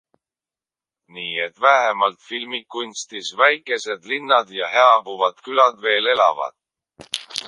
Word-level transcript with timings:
Nii 1.15 1.35
et 1.47 1.55
vähemalt 1.65 2.19
filmikunstis 2.29 3.29
väikesed 3.41 4.01
linnad 4.13 4.55
ja 4.61 4.71
hääbuvad 4.77 5.45
külad 5.49 5.77
veel 5.85 6.11
elavad. 6.15 6.57